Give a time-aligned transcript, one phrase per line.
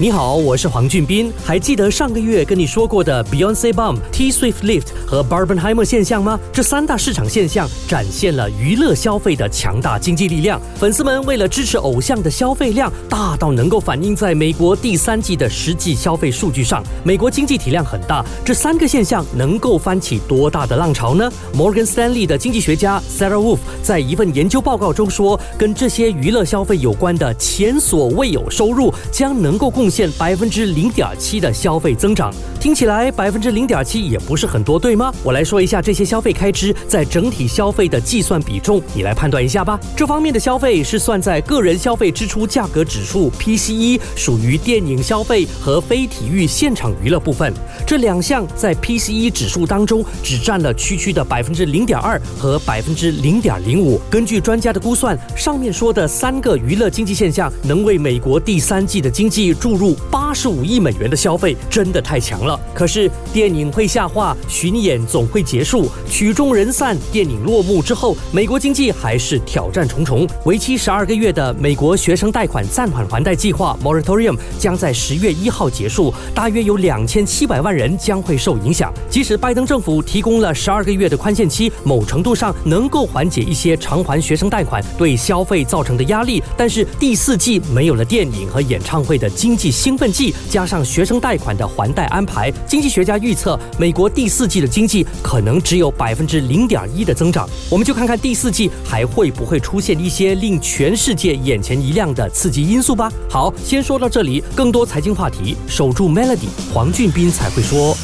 [0.00, 1.30] 你好，我是黄俊斌。
[1.44, 6.40] 还记得上个月跟你说过的 Beyonce Boom、T Swift Lift 和 Barbenheimer 现象吗？
[6.50, 10.58] 这三大市场现象展现了娱乐消费的强大经济力量。
[10.76, 16.82] 粉丝们为了支持偶像的消费量大到能够反映在美国第三季的实际消费数据上。
[17.04, 35.12] 美国经济体量很大，这三个现象能够翻起多大的浪潮呢？Morgan Stanley 的经济学家 Sarah Wolf 在一份研究报告中说，跟这些娱乐消费有关的前所未有收入将能够贡现百分之零点七的消费增长，听起来百分之零点七也不是很多，对吗？
[35.24, 39.78] 我来说一下这些消费开支在整体消费的计算比重，你来判断一下吧。
[39.96, 47.52] 这方面的消费是算在个人消费支出价格指数 PCE，属于电影消费和非体育现场娱乐部分。
[47.86, 54.00] 这两项在 PCE 指数当中只占了区区的百分之零点二和百分之零点零五。
[54.08, 62.60] 根据专家的估算，上面说的三个娱乐经济现象能为美国第三季的经济注入八十五亿美元的消费，真的太强了。
[62.72, 66.96] 可是电影会下滑，巡演总会结束，曲终人散。
[67.10, 70.28] 电影落幕之后，美国经济还是挑战重重。
[70.44, 77.80] 为期十二个月的美国学生贷款暂缓还贷计划 （Moratorium） 将在十月一号结束，大约有两千七百万人。
[77.80, 78.92] 人将会受影响。
[79.08, 97.48] 即使拜登政府提供了十二个月的宽限期，某程度上能够缓解一些偿还学生贷款对消费造成的压力，但是第四季没有了电影和演唱会的经济兴奋剂，加上学生贷款的还贷安排，经济学家预测美国第四季的经济可能只有百分之零点一的增长。
[97.70, 103.10] 我们就看看第四季还会不会出现一些令全世界眼前一亮的刺激因素吧。
[103.30, 107.62] 好，先说到这里，更多财经话题，守住 Melody，黄俊斌才会。
[107.62, 107.96] 说。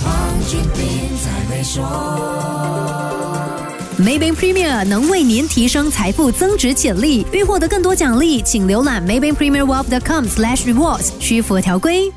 [3.99, 7.25] Maybank Premier 能为您提升财富增值潜力。
[7.33, 12.13] 欲获得更多奖励，请浏览 Maybank Premier Wealth.com/slash rewards，需符合条规。